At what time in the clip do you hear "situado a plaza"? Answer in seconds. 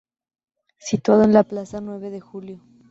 0.79-1.79